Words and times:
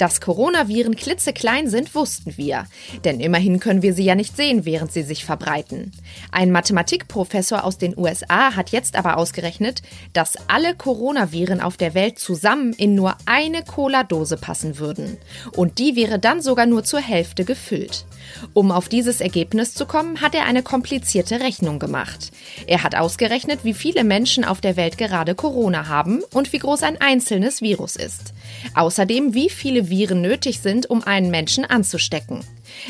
Dass 0.00 0.22
Coronaviren 0.22 0.96
klitzeklein 0.96 1.68
sind, 1.68 1.94
wussten 1.94 2.38
wir. 2.38 2.64
Denn 3.04 3.20
immerhin 3.20 3.60
können 3.60 3.82
wir 3.82 3.92
sie 3.92 4.04
ja 4.04 4.14
nicht 4.14 4.34
sehen, 4.34 4.64
während 4.64 4.90
sie 4.90 5.02
sich 5.02 5.26
verbreiten. 5.26 5.92
Ein 6.32 6.52
Mathematikprofessor 6.52 7.64
aus 7.64 7.76
den 7.76 7.98
USA 7.98 8.56
hat 8.56 8.70
jetzt 8.70 8.96
aber 8.96 9.18
ausgerechnet, 9.18 9.82
dass 10.14 10.38
alle 10.48 10.74
Coronaviren 10.74 11.60
auf 11.60 11.76
der 11.76 11.92
Welt 11.92 12.18
zusammen 12.18 12.72
in 12.72 12.94
nur 12.94 13.14
eine 13.26 13.62
Cola-Dose 13.62 14.38
passen 14.38 14.78
würden. 14.78 15.18
Und 15.54 15.78
die 15.78 15.96
wäre 15.96 16.18
dann 16.18 16.40
sogar 16.40 16.64
nur 16.64 16.82
zur 16.82 17.00
Hälfte 17.00 17.44
gefüllt. 17.44 18.06
Um 18.54 18.72
auf 18.72 18.88
dieses 18.88 19.20
Ergebnis 19.20 19.74
zu 19.74 19.84
kommen, 19.84 20.22
hat 20.22 20.34
er 20.34 20.46
eine 20.46 20.62
komplizierte 20.62 21.40
Rechnung 21.40 21.78
gemacht. 21.78 22.30
Er 22.66 22.82
hat 22.84 22.94
ausgerechnet, 22.94 23.64
wie 23.64 23.74
viele 23.74 24.04
Menschen 24.04 24.46
auf 24.46 24.62
der 24.62 24.76
Welt 24.76 24.96
gerade 24.96 25.34
Corona 25.34 25.88
haben 25.88 26.22
und 26.32 26.54
wie 26.54 26.58
groß 26.58 26.84
ein 26.84 26.98
einzelnes 26.98 27.60
Virus 27.60 27.96
ist. 27.96 28.32
Außerdem, 28.74 29.34
wie 29.34 29.50
viele 29.50 29.90
Viren 29.90 30.20
nötig 30.20 30.60
sind, 30.60 30.88
um 30.88 31.02
einen 31.02 31.30
Menschen 31.30 31.64
anzustecken. 31.64 32.40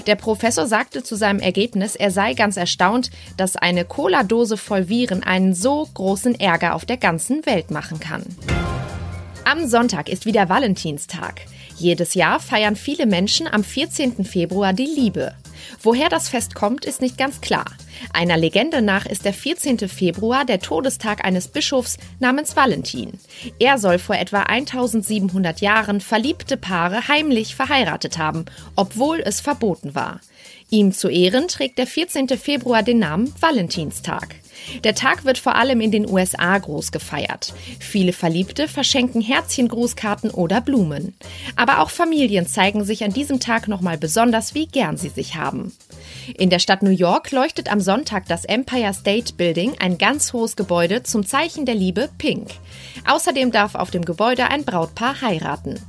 Der 0.06 0.16
Professor 0.16 0.66
sagte 0.66 1.02
zu 1.02 1.16
seinem 1.16 1.40
Ergebnis, 1.40 1.96
er 1.96 2.10
sei 2.10 2.34
ganz 2.34 2.56
erstaunt, 2.56 3.10
dass 3.36 3.56
eine 3.56 3.84
Cola-Dose 3.84 4.56
voll 4.56 4.88
Viren 4.88 5.22
einen 5.22 5.54
so 5.54 5.88
großen 5.94 6.38
Ärger 6.38 6.74
auf 6.74 6.84
der 6.84 6.96
ganzen 6.96 7.44
Welt 7.46 7.70
machen 7.70 7.98
kann. 8.00 8.24
Am 9.44 9.66
Sonntag 9.66 10.08
ist 10.08 10.26
wieder 10.26 10.48
Valentinstag. 10.48 11.40
Jedes 11.76 12.14
Jahr 12.14 12.40
feiern 12.40 12.76
viele 12.76 13.06
Menschen 13.06 13.48
am 13.48 13.64
14. 13.64 14.24
Februar 14.24 14.72
die 14.72 14.84
Liebe. 14.84 15.34
Woher 15.82 16.08
das 16.08 16.28
Fest 16.28 16.54
kommt, 16.54 16.84
ist 16.84 17.00
nicht 17.00 17.18
ganz 17.18 17.40
klar. 17.40 17.64
Einer 18.12 18.36
Legende 18.36 18.82
nach 18.82 19.06
ist 19.06 19.24
der 19.24 19.32
14. 19.32 19.88
Februar 19.88 20.44
der 20.44 20.60
Todestag 20.60 21.24
eines 21.24 21.48
Bischofs 21.48 21.98
namens 22.18 22.56
Valentin. 22.56 23.18
Er 23.58 23.78
soll 23.78 23.98
vor 23.98 24.16
etwa 24.16 24.42
1700 24.42 25.60
Jahren 25.60 26.00
verliebte 26.00 26.56
Paare 26.56 27.08
heimlich 27.08 27.54
verheiratet 27.54 28.18
haben, 28.18 28.44
obwohl 28.76 29.20
es 29.20 29.40
verboten 29.40 29.94
war. 29.94 30.20
Ihm 30.70 30.92
zu 30.92 31.08
Ehren 31.08 31.48
trägt 31.48 31.78
der 31.78 31.86
14. 31.86 32.28
Februar 32.28 32.82
den 32.82 33.00
Namen 33.00 33.34
Valentinstag. 33.40 34.36
Der 34.84 34.94
Tag 34.94 35.24
wird 35.24 35.38
vor 35.38 35.56
allem 35.56 35.80
in 35.80 35.90
den 35.90 36.08
USA 36.08 36.56
groß 36.56 36.92
gefeiert. 36.92 37.52
Viele 37.78 38.12
Verliebte 38.12 38.68
verschenken 38.68 39.20
Herzchengrußkarten 39.20 40.30
oder 40.30 40.60
Blumen. 40.60 41.14
Aber 41.56 41.80
auch 41.80 41.90
Familien 41.90 42.46
zeigen 42.46 42.84
sich 42.84 43.04
an 43.04 43.12
diesem 43.12 43.40
Tag 43.40 43.68
nochmal 43.68 43.98
besonders, 43.98 44.54
wie 44.54 44.66
gern 44.66 44.96
sie 44.96 45.08
sich 45.08 45.36
haben. 45.36 45.72
In 46.36 46.50
der 46.50 46.58
Stadt 46.58 46.82
New 46.82 46.90
York 46.90 47.30
leuchtet 47.32 47.70
am 47.70 47.80
Sonntag 47.80 48.26
das 48.26 48.44
Empire 48.44 48.94
State 48.94 49.34
Building, 49.34 49.74
ein 49.78 49.98
ganz 49.98 50.32
hohes 50.32 50.56
Gebäude, 50.56 51.02
zum 51.02 51.26
Zeichen 51.26 51.66
der 51.66 51.74
Liebe 51.74 52.08
pink. 52.18 52.48
Außerdem 53.06 53.52
darf 53.52 53.74
auf 53.74 53.90
dem 53.90 54.04
Gebäude 54.04 54.48
ein 54.48 54.64
Brautpaar 54.64 55.20
heiraten. 55.20 55.80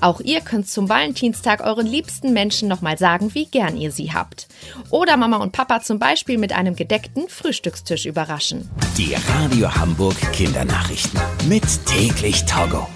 Auch 0.00 0.20
ihr 0.20 0.40
könnt 0.40 0.68
zum 0.68 0.88
Valentinstag 0.88 1.64
euren 1.64 1.86
liebsten 1.86 2.32
Menschen 2.32 2.68
nochmal 2.68 2.98
sagen, 2.98 3.34
wie 3.34 3.46
gern 3.46 3.76
ihr 3.76 3.92
sie 3.92 4.12
habt. 4.12 4.48
Oder 4.90 5.16
Mama 5.16 5.38
und 5.38 5.52
Papa 5.52 5.80
zum 5.80 5.98
Beispiel 5.98 6.38
mit 6.38 6.52
einem 6.52 6.76
gedeckten 6.76 7.28
Frühstückstisch 7.28 8.06
überraschen. 8.06 8.68
Die 8.96 9.14
Radio 9.28 9.74
Hamburg 9.74 10.16
Kindernachrichten. 10.32 11.20
Mit 11.48 11.64
täglich 11.86 12.44
Togo. 12.44 12.86